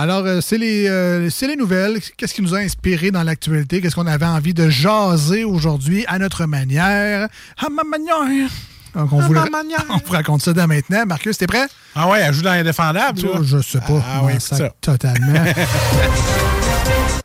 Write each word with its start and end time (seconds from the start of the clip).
Alors, 0.00 0.24
euh, 0.26 0.40
c'est 0.40 0.58
les, 0.58 0.88
euh, 0.88 1.28
c'est 1.28 1.48
les 1.48 1.56
nouvelles. 1.56 1.98
Qu'est-ce 2.16 2.32
qui 2.32 2.40
nous 2.40 2.54
a 2.54 2.58
inspiré 2.58 3.10
dans 3.10 3.24
l'actualité? 3.24 3.80
Qu'est-ce 3.80 3.96
qu'on 3.96 4.06
avait 4.06 4.26
envie 4.26 4.54
de 4.54 4.68
jaser 4.68 5.42
aujourd'hui 5.42 6.04
à 6.06 6.20
notre 6.20 6.46
manière? 6.46 7.28
À 7.58 7.68
ma 7.68 7.82
manière! 7.82 8.48
Donc, 8.94 9.12
on, 9.12 9.18
À 9.18 9.26
vous, 9.26 9.32
ma 9.32 9.44
le- 9.46 9.50
manière. 9.50 9.84
on 9.90 9.96
vous 9.96 10.12
raconte 10.12 10.40
ça 10.42 10.52
dès 10.52 10.68
maintenant. 10.68 11.04
Marcus, 11.04 11.36
t'es 11.36 11.48
prêt? 11.48 11.66
Ah 11.96 12.08
ouais, 12.08 12.20
elle 12.20 12.32
joue 12.32 12.42
dans 12.42 12.52
Indéfendable, 12.52 13.18
Ça, 13.18 13.26
là. 13.26 13.40
je 13.42 13.58
sais 13.60 13.80
pas. 13.80 14.00
Ah 14.08 14.20
oui, 14.22 14.34
ça. 14.38 14.70
Totalement. 14.80 15.44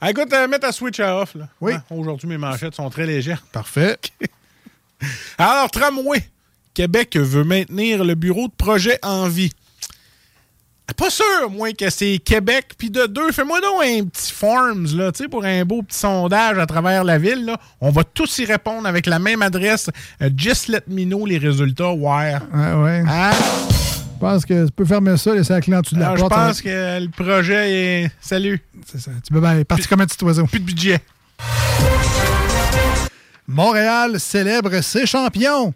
Ah, 0.02 0.10
écoute, 0.10 0.34
euh, 0.34 0.48
mets 0.48 0.58
ta 0.58 0.72
switch 0.72 1.00
à 1.00 1.16
off, 1.20 1.36
là. 1.36 1.48
Oui. 1.62 1.74
Hein, 1.74 1.84
Aujourd'hui, 1.92 2.28
mes 2.28 2.40
manchettes 2.40 2.74
sont 2.74 2.90
très 2.90 3.06
légères. 3.06 3.44
Parfait. 3.52 4.00
Alors, 5.38 5.70
Tramway. 5.70 6.28
Québec 6.74 7.18
veut 7.18 7.44
maintenir 7.44 8.04
le 8.04 8.16
bureau 8.16 8.48
de 8.48 8.54
projet 8.58 8.98
en 9.04 9.28
vie. 9.28 9.52
Pas 10.96 11.10
sûr, 11.10 11.50
moi, 11.52 11.74
que 11.74 11.90
c'est 11.90 12.20
Québec. 12.20 12.72
Puis 12.78 12.90
de 12.90 13.06
deux, 13.08 13.32
fais-moi 13.32 13.60
donc 13.62 13.84
un 13.84 14.04
petit 14.06 14.32
forms, 14.32 14.88
là, 14.96 15.12
tu 15.12 15.24
sais, 15.24 15.28
pour 15.30 15.44
un 15.46 15.66
beau 15.66 15.82
petit 15.82 15.98
sondage 15.98 16.58
à 16.58 16.66
travers 16.66 17.04
la 17.04 17.18
ville, 17.18 17.46
là. 17.46 17.58
On 17.82 17.90
va 17.92 18.04
tous 18.04 18.40
y 18.40 18.46
répondre 18.46 18.88
avec 18.88 19.06
la 19.06 19.20
même 19.20 19.42
adresse. 19.42 19.90
Euh, 20.22 20.30
just 20.36 20.68
let 20.68 20.82
me 20.88 21.04
know 21.06 21.26
les 21.26 21.38
résultats, 21.38 21.92
ouais. 21.92 22.36
Ouais, 22.54 22.74
ouais. 22.74 23.04
Hein? 23.08 23.32
Je 23.72 24.20
pense 24.20 24.46
que 24.46 24.66
tu 24.68 24.72
peux 24.72 24.86
fermer 24.86 25.18
ça, 25.18 25.34
laisser 25.34 25.52
la 25.52 25.60
clé 25.62 25.76
en 25.76 25.82
dessous 25.82 25.96
de 25.96 26.00
la 26.00 26.16
je 26.16 26.22
porte. 26.22 26.34
pense 26.34 26.62
que 26.62 27.00
le 27.02 27.10
projet 27.10 27.72
est... 28.04 28.12
Salut. 28.22 28.62
C'est 28.90 29.02
ça. 29.02 29.12
Tu 29.26 29.34
peux 29.34 29.42
bien 29.42 29.64
partir 29.64 29.90
comme 29.90 30.00
un 30.02 30.06
petit 30.06 30.24
oiseau. 30.24 30.46
Plus 30.46 30.60
de 30.60 30.66
budget. 30.66 31.00
Montréal 33.48 34.20
célèbre 34.20 34.80
ses 34.82 35.06
champions. 35.06 35.74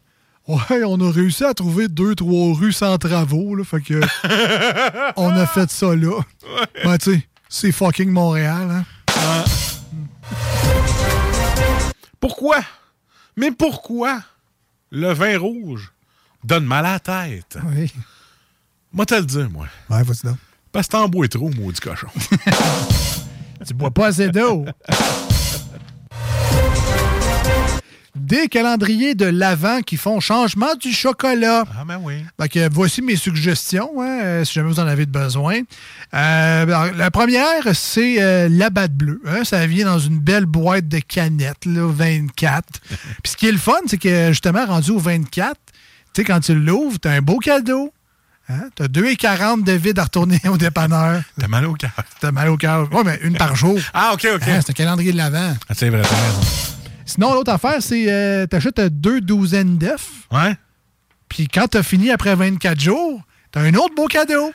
Ouais, 0.48 0.84
on 0.86 1.00
a 1.02 1.12
réussi 1.12 1.44
à 1.44 1.54
trouver 1.54 1.90
deux, 1.90 2.16
trois 2.16 2.56
rues 2.56 2.72
sans 2.72 2.98
travaux, 2.98 3.56
là. 3.56 3.64
Fait 3.64 3.82
que. 3.82 4.00
on 5.18 5.30
a 5.32 5.46
fait 5.46 5.70
ça 5.70 5.94
là. 5.96 6.22
Ben, 6.84 6.98
tu 6.98 7.16
sais, 7.16 7.28
c'est 7.50 7.72
fucking 7.72 8.10
Montréal, 8.10 8.70
hein. 8.72 9.44
Pourquoi? 12.20 12.58
Mais 13.36 13.52
pourquoi 13.52 14.22
le 14.90 15.14
vin 15.14 15.38
rouge 15.38 15.92
donne 16.44 16.66
mal 16.66 16.86
à 16.86 16.94
la 16.94 17.00
tête? 17.00 17.58
Oui. 17.66 17.92
Moi, 18.94 19.06
te 19.06 19.16
le 19.16 19.26
dire, 19.26 19.50
moi. 19.50 19.68
Ouais, 19.90 20.04
vas-y 20.04 20.26
donc. 20.26 20.38
Parce 20.72 20.88
que 20.88 20.94
t'en 20.94 21.08
bois 21.10 21.28
trop, 21.28 21.50
maudit 21.50 21.80
cochon. 21.80 22.08
Tu 23.66 23.74
bois 23.74 23.92
pas 23.92 24.08
assez 24.08 24.30
d'eau. 24.30 24.66
Des 28.28 28.50
calendriers 28.50 29.16
de 29.16 29.26
l'Avent 29.26 29.80
qui 29.82 29.96
font 29.96 30.20
changement 30.20 30.76
du 30.76 30.92
chocolat. 30.92 31.64
ah, 31.80 31.86
ben 31.88 31.98
oui. 32.04 32.16
Donc, 32.38 32.58
voici 32.74 33.02
mes 33.02 33.16
suggestions, 33.16 33.90
hein, 34.02 34.20
euh, 34.22 34.44
si 34.44 34.52
jamais 34.52 34.68
vous 34.68 34.82
en 34.82 34.86
avez 34.88 35.06
besoin. 35.06 35.60
Euh, 36.14 36.64
alors, 36.64 36.88
la 36.94 37.10
première, 37.10 37.64
c'est 37.74 38.22
euh, 38.22 38.50
la 38.52 38.70
batte 38.70 38.92
bleue. 38.92 39.22
hein. 39.26 39.46
ça 39.46 39.66
vient 39.66 39.86
dans 39.86 40.00
une 40.00 40.20
belle 40.20 40.46
boîte 40.46 40.90
de 40.90 41.00
canettes, 41.00 41.66
là, 41.66 41.90
24. 41.90 42.66
Puis 43.24 43.32
ce 43.32 43.38
qui 43.38 43.48
est 43.48 43.52
le 43.54 43.58
fun, 43.58 43.78
c'est 43.88 43.98
que 43.98 44.28
justement, 44.30 44.66
rendu 44.66 44.92
au 44.92 45.00
24, 45.00 45.56
tu 46.14 46.22
sais, 46.22 46.24
quand 46.26 46.42
tu 46.42 46.54
l'ouvres, 46.54 47.00
tu 47.00 47.08
as 47.08 47.12
un 47.12 47.22
beau 47.22 47.38
cadeau. 47.38 47.94
Hein? 48.50 48.68
Tu 48.76 48.84
as 48.84 48.88
2,40 48.88 49.64
de 49.64 49.72
vide 49.72 50.00
à 50.00 50.04
retourner 50.04 50.42
au 50.50 50.58
dépanneur. 50.58 51.22
T'as 51.40 51.48
mal 51.48 51.66
au 51.66 51.74
cœur. 51.76 51.92
T'as 52.20 52.32
mal 52.32 52.50
au 52.50 52.58
cœur. 52.58 52.90
Oui, 52.92 53.04
mais 53.06 53.20
une 53.24 53.38
par 53.38 53.56
jour. 53.56 53.80
Ah, 53.94 54.12
OK, 54.14 54.28
OK. 54.36 54.42
Hein, 54.48 54.60
c'est 54.66 54.72
un 54.72 54.74
calendrier 54.74 55.14
de 55.14 55.18
l'avant. 55.18 55.54
Ah, 55.70 55.74
c'est 55.74 55.90
vrai, 55.90 56.02
t'as 56.02 56.16
raison. 56.16 56.77
Sinon, 57.08 57.34
l'autre 57.34 57.52
affaire, 57.52 57.82
c'est 57.82 58.06
euh, 58.12 58.46
t'achètes 58.46 58.80
deux 58.82 59.22
douzaines 59.22 59.78
d'œufs. 59.78 60.28
Ouais? 60.32 60.56
Puis 61.30 61.48
quand 61.48 61.68
t'as 61.68 61.82
fini 61.84 62.12
après 62.12 62.36
24 62.36 62.80
jours, 62.80 63.22
t'as 63.52 63.62
un 63.62 63.74
autre 63.74 63.96
beau 63.96 64.06
cadeau. 64.08 64.52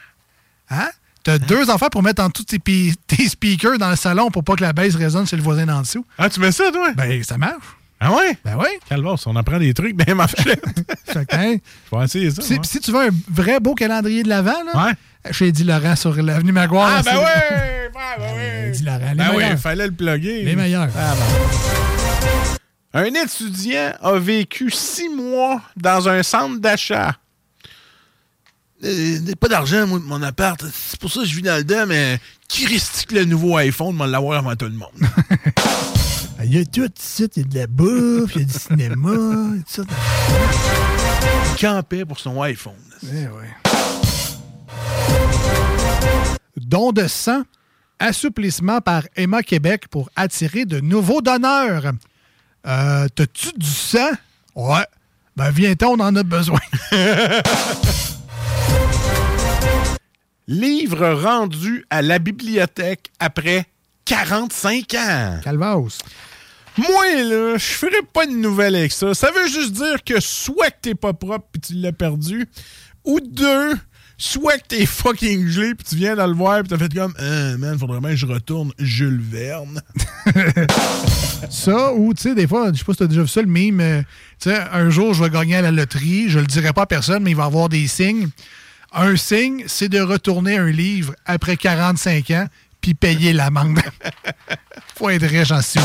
Hein? 0.70 0.88
T'as 1.24 1.38
deux 1.38 1.70
affaires 1.70 1.90
pour 1.90 2.02
mettre 2.02 2.22
en 2.22 2.28
dessous 2.28 2.44
tes, 2.44 2.58
tes 2.58 3.28
speakers 3.28 3.78
dans 3.78 3.90
le 3.90 3.96
salon 3.96 4.30
pour 4.30 4.44
pas 4.44 4.54
que 4.54 4.62
la 4.62 4.72
baisse 4.72 4.94
résonne 4.96 5.24
sur 5.26 5.36
le 5.36 5.42
voisin 5.42 5.66
d'en 5.66 5.80
dessous. 5.82 6.04
Ah, 6.18 6.28
tu 6.28 6.40
mets 6.40 6.52
ça, 6.52 6.70
toi? 6.72 6.92
Ben, 6.94 7.22
ça 7.24 7.38
marche. 7.38 7.64
ah 8.00 8.12
ouais? 8.12 8.36
Ben 8.44 8.56
oui. 8.58 8.66
Calvaire, 8.88 9.14
on 9.26 9.36
apprend 9.36 9.58
des 9.58 9.72
trucs, 9.72 9.96
ben, 9.96 10.14
ma 10.14 10.24
hein, 11.32 11.54
Je 11.92 11.96
vais 11.96 12.04
essayer 12.04 12.30
ça. 12.30 12.42
si, 12.42 12.58
si 12.64 12.80
tu 12.80 12.90
veux 12.92 13.06
un 13.08 13.10
vrai 13.30 13.60
beau 13.60 13.74
calendrier 13.74 14.22
de 14.24 14.28
l'Avent, 14.28 14.62
là, 14.74 14.86
Ouais. 14.86 15.32
chez 15.32 15.48
Eddie 15.48 15.64
Laurent 15.64 15.94
sur 15.96 16.14
l'avenue 16.20 16.52
Maguire. 16.52 16.80
Ah, 16.98 17.02
ben 17.04 17.16
ouais! 17.18 17.90
Ben, 17.94 18.24
ouais! 18.36 18.68
Eddie 18.70 18.82
Laurent, 18.84 18.98
les 19.10 19.14
Ben 19.14 19.28
oui, 19.30 19.36
meilleurs. 19.36 19.50
il 19.52 19.58
fallait 19.58 19.86
le 19.86 19.92
plugger. 19.92 20.42
Les 20.42 20.56
meilleurs. 20.56 20.88
Ah, 20.98 21.14
ben. 21.14 21.81
Un 22.94 23.14
étudiant 23.14 23.92
a 24.02 24.18
vécu 24.18 24.70
six 24.70 25.08
mois 25.08 25.62
dans 25.76 26.08
un 26.08 26.22
centre 26.22 26.60
d'achat. 26.60 27.16
Euh, 28.84 29.18
pas 29.40 29.48
d'argent, 29.48 29.86
moi, 29.86 29.98
de 29.98 30.04
mon 30.04 30.22
appart. 30.22 30.62
C'est 30.72 31.00
pour 31.00 31.10
ça 31.10 31.20
que 31.20 31.26
je 31.26 31.36
vis 31.36 31.42
dans 31.42 31.56
le 31.56 31.64
dedans, 31.64 31.86
mais 31.86 32.20
qui 32.48 32.66
ristique 32.66 33.12
le 33.12 33.24
nouveau 33.24 33.56
iPhone, 33.56 33.96
de 33.96 34.04
l'avoir 34.04 34.38
avant 34.38 34.56
tout 34.56 34.66
le 34.66 34.72
monde? 34.72 34.90
Il 36.44 36.54
y 36.54 36.58
a 36.58 36.64
tout 36.64 36.90
ici, 36.98 37.28
il 37.36 37.42
y 37.42 37.44
a 37.44 37.48
de 37.48 37.58
la 37.60 37.66
bouffe, 37.68 38.34
il 38.34 38.40
y 38.40 38.44
a 38.44 38.46
du 38.46 38.58
cinéma, 38.58 39.10
et 39.56 39.62
tout 39.62 39.64
ça. 39.68 39.82
Il 41.52 41.60
campait 41.60 42.04
pour 42.04 42.18
son 42.18 42.42
iPhone. 42.42 42.74
Eh 43.04 43.28
ouais. 43.28 43.50
Don 46.56 46.90
de 46.90 47.06
sang, 47.06 47.42
assouplissement 48.00 48.80
par 48.80 49.04
Emma 49.14 49.44
Québec 49.44 49.86
pour 49.88 50.10
attirer 50.16 50.64
de 50.64 50.80
nouveaux 50.80 51.22
donneurs. 51.22 51.92
Euh, 52.66 53.08
T'as-tu 53.14 53.48
du 53.56 53.66
sang? 53.66 54.10
Ouais. 54.54 54.86
Ben, 55.36 55.50
viens-t'en, 55.50 55.92
on 55.94 56.00
en 56.00 56.14
a 56.14 56.22
besoin. 56.22 56.60
Livre 60.48 61.08
rendu 61.12 61.84
à 61.88 62.02
la 62.02 62.18
bibliothèque 62.18 63.10
après 63.18 63.66
45 64.04 64.94
ans. 64.94 65.40
Calvaus. 65.42 65.98
Moi, 66.76 67.22
là, 67.22 67.56
je 67.58 67.64
ferais 67.64 68.02
pas 68.12 68.26
de 68.26 68.32
nouvelles 68.32 68.76
avec 68.76 68.92
ça. 68.92 69.14
Ça 69.14 69.30
veut 69.30 69.46
juste 69.46 69.72
dire 69.72 70.02
que 70.04 70.20
soit 70.20 70.70
que 70.70 70.76
t'es 70.82 70.94
pas 70.94 71.12
propre 71.12 71.46
puis 71.52 71.60
tu 71.60 71.74
l'as 71.74 71.92
perdu, 71.92 72.46
ou 73.04 73.20
deux, 73.20 73.74
soit 74.22 74.58
que 74.58 74.68
t'es 74.68 74.86
fucking 74.86 75.48
gelé 75.48 75.74
puis 75.74 75.84
tu 75.84 75.96
viens 75.96 76.14
dans 76.14 76.28
le 76.28 76.34
voir 76.34 76.60
puis 76.60 76.68
t'as 76.68 76.78
fait 76.78 76.94
comme, 76.94 77.12
ah, 77.18 77.56
man, 77.58 77.76
faudrait 77.76 78.00
bien 78.00 78.10
que 78.10 78.16
je 78.16 78.26
retourne 78.26 78.72
Jules 78.78 79.20
Verne. 79.20 79.82
Ça, 81.50 81.92
ou, 81.92 82.14
tu 82.14 82.22
sais, 82.22 82.34
des 82.34 82.46
fois, 82.46 82.70
je 82.72 82.78
sais 82.78 82.84
pas 82.84 82.92
si 82.92 83.00
t'as 83.00 83.06
déjà 83.08 83.22
vu 83.22 83.28
ça, 83.28 83.42
le 83.42 83.48
mime, 83.48 83.80
euh, 83.80 84.02
tu 84.38 84.50
sais, 84.50 84.60
un 84.72 84.90
jour, 84.90 85.12
je 85.12 85.24
vais 85.24 85.30
gagner 85.30 85.56
à 85.56 85.62
la 85.62 85.72
loterie, 85.72 86.28
je 86.28 86.38
le 86.38 86.46
dirai 86.46 86.72
pas 86.72 86.82
à 86.82 86.86
personne, 86.86 87.24
mais 87.24 87.32
il 87.32 87.36
va 87.36 87.46
avoir 87.46 87.68
des 87.68 87.88
signes. 87.88 88.28
Un 88.92 89.16
signe, 89.16 89.64
c'est 89.66 89.88
de 89.88 90.00
retourner 90.00 90.56
un 90.56 90.70
livre 90.70 91.14
après 91.26 91.56
45 91.56 92.30
ans 92.30 92.46
puis 92.80 92.94
payer 92.94 93.32
l'amende. 93.32 93.80
Faut 94.96 95.08
être 95.08 95.26
riche 95.26 95.50
en 95.50 95.60
plaît. 95.60 95.82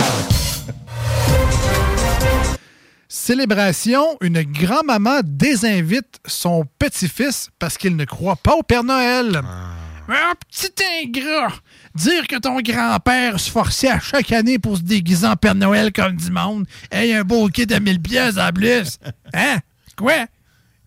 Célébration, 3.10 4.18
une 4.20 4.42
grand-maman 4.42 5.22
désinvite 5.24 6.20
son 6.26 6.66
petit-fils 6.78 7.50
parce 7.58 7.78
qu'il 7.78 7.96
ne 7.96 8.04
croit 8.04 8.36
pas 8.36 8.56
au 8.56 8.64
Père 8.64 8.84
Noël. 8.84 9.42
Un 10.10 10.34
petit 10.50 10.74
ingrat! 11.02 11.54
Dire 11.96 12.28
que 12.28 12.38
ton 12.38 12.60
grand-père 12.60 13.40
se 13.40 13.50
forçait 13.50 13.90
à 13.90 14.00
chaque 14.02 14.34
année 14.34 14.60
pour 14.60 14.76
se 14.76 14.82
déguiser 14.82 15.26
en 15.26 15.38
Père 15.38 15.56
Noël 15.56 15.94
comme 15.94 16.18
du 16.18 16.32
monde. 16.32 16.66
Hey, 16.92 17.14
un 17.14 17.24
beau 17.24 17.48
kit 17.48 17.66
de 17.66 17.80
1000 17.80 18.02
pièces 18.02 18.38
en 18.38 18.52
plus. 18.52 18.98
Hein? 19.34 19.60
Quoi? 19.96 20.26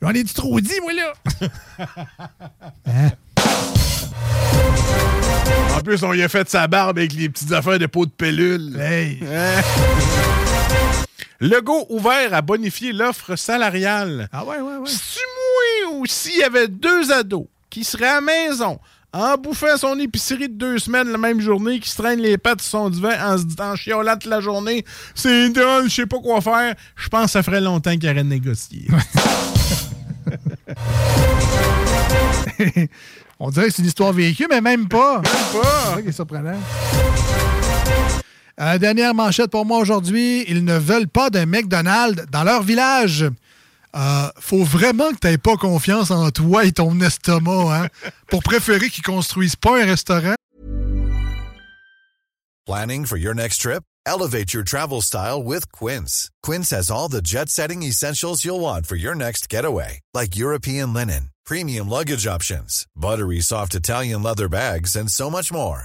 J'en 0.02 0.10
ai 0.10 0.22
du 0.22 0.32
trop 0.32 0.60
dit, 0.60 0.80
moi, 0.82 0.92
là? 0.92 1.12
hein? 2.86 3.10
En 5.74 5.80
plus, 5.80 6.02
on 6.02 6.12
y 6.12 6.22
a 6.22 6.28
fait 6.28 6.48
sa 6.50 6.66
barbe 6.66 6.98
avec 6.98 7.14
les 7.14 7.30
petites 7.30 7.52
affaires 7.52 7.78
de 7.78 7.86
peau 7.86 8.04
de 8.04 8.10
pelule. 8.10 8.78
Hey! 8.78 9.20
Legault 11.40 11.86
ouvert 11.88 12.34
à 12.34 12.42
bonifier 12.42 12.92
l'offre 12.92 13.36
salariale. 13.36 14.28
Ah 14.32 14.44
ouais, 14.44 14.58
ouais, 14.58 14.76
ouais. 14.76 14.88
Si 14.88 15.18
moi 15.18 15.94
ou 15.94 16.06
s'il 16.06 16.38
y 16.38 16.42
avait 16.42 16.68
deux 16.68 17.10
ados 17.10 17.46
qui 17.70 17.84
seraient 17.84 18.08
à 18.08 18.14
la 18.16 18.20
maison 18.20 18.78
en 19.12 19.36
bouffant 19.36 19.76
son 19.76 19.98
épicerie 19.98 20.48
de 20.48 20.54
deux 20.54 20.78
semaines 20.78 21.10
la 21.10 21.18
même 21.18 21.40
journée, 21.40 21.80
qui 21.80 21.90
se 21.90 21.96
traînent 21.96 22.20
les 22.20 22.38
pattes 22.38 22.60
sur 22.60 22.70
son 22.72 22.90
divan 22.90 23.10
en 23.20 23.38
se 23.38 23.44
disant 23.44 23.74
chiolant 23.74 24.12
toute 24.12 24.30
la 24.30 24.40
journée, 24.40 24.84
c'est 25.14 25.48
drôle, 25.50 25.88
je 25.88 25.94
sais 25.94 26.06
pas 26.06 26.18
quoi 26.18 26.40
faire, 26.40 26.74
je 26.94 27.08
pense 27.08 27.24
que 27.24 27.30
ça 27.30 27.42
ferait 27.42 27.60
longtemps 27.60 27.96
qu'il 27.96 28.08
aurait 28.08 28.22
négocié. 28.22 28.86
On 33.42 33.50
dirait 33.50 33.68
que 33.68 33.72
c'est 33.72 33.82
une 33.82 33.88
histoire 33.88 34.12
vécue, 34.12 34.46
mais 34.50 34.60
même 34.60 34.86
pas. 34.86 35.14
Même 35.14 35.22
pas. 35.22 35.62
C'est 35.62 35.94
ça 35.94 36.02
qui 36.02 36.08
est 36.08 36.12
surprenant. 36.12 36.60
Dernière 38.60 39.14
manchette 39.14 39.50
pour 39.50 39.64
moi 39.64 39.78
aujourd'hui. 39.78 40.44
Ils 40.46 40.64
ne 40.64 40.76
veulent 40.76 41.08
pas 41.08 41.30
d'un 41.30 41.46
McDonald's 41.46 42.26
dans 42.30 42.44
leur 42.44 42.62
village. 42.62 43.24
Euh, 43.96 44.28
faut 44.38 44.62
vraiment 44.62 45.10
que 45.12 45.18
tu 45.18 45.26
n'aies 45.26 45.38
pas 45.38 45.56
confiance 45.56 46.10
en 46.10 46.30
toi 46.30 46.64
et 46.64 46.72
ton 46.72 47.00
estomac 47.00 47.84
hein, 47.84 47.88
pour 48.28 48.42
préférer 48.42 48.90
qu'ils 48.90 49.02
construisent 49.02 49.56
pas 49.56 49.82
un 49.82 49.86
restaurant. 49.86 50.34
Planning 52.66 53.06
for 53.06 53.16
your 53.16 53.34
next 53.34 53.62
trip? 53.62 53.82
Elevate 54.06 54.52
your 54.52 54.62
travel 54.62 55.00
style 55.00 55.42
with 55.42 55.72
Quince. 55.72 56.30
Quince 56.42 56.70
has 56.70 56.90
all 56.90 57.08
the 57.08 57.22
jet 57.22 57.48
setting 57.48 57.82
essentials 57.82 58.44
you'll 58.44 58.60
want 58.60 58.86
for 58.86 58.96
your 58.96 59.14
next 59.14 59.48
getaway, 59.48 60.00
like 60.14 60.36
European 60.36 60.92
linen, 60.92 61.30
premium 61.44 61.88
luggage 61.88 62.26
options, 62.26 62.86
buttery 62.94 63.40
soft 63.40 63.74
Italian 63.74 64.22
leather 64.22 64.48
bags, 64.48 64.94
and 64.94 65.10
so 65.10 65.30
much 65.30 65.52
more. 65.52 65.84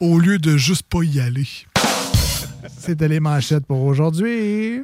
au 0.00 0.18
lieu 0.18 0.38
de 0.38 0.56
juste 0.56 0.84
pas 0.84 1.02
y 1.02 1.20
aller. 1.20 1.46
C'était 2.78 3.08
les 3.08 3.20
manchettes 3.20 3.66
pour 3.66 3.82
aujourd'hui. 3.82 4.82